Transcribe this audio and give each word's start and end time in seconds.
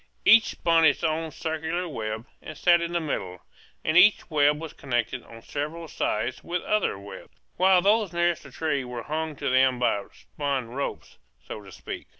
Each 0.25 0.45
spun 0.45 0.83
its 0.83 1.03
own 1.03 1.29
circular 1.29 1.87
web, 1.87 2.25
and 2.41 2.57
sat 2.57 2.81
in 2.81 2.91
the 2.91 2.99
middle; 2.99 3.43
and 3.85 3.95
each 3.95 4.31
web 4.31 4.59
was 4.59 4.73
connected 4.73 5.21
on 5.21 5.43
several 5.43 5.87
sides 5.87 6.43
with 6.43 6.63
other 6.63 6.97
webs, 6.97 7.37
while 7.57 7.83
those 7.83 8.11
nearest 8.11 8.41
the 8.41 8.49
trees 8.49 8.87
were 8.87 9.03
hung 9.03 9.35
to 9.35 9.47
them 9.49 9.77
by 9.77 10.05
spun 10.11 10.69
ropes, 10.69 11.19
so 11.45 11.61
to 11.61 11.71
speak. 11.71 12.07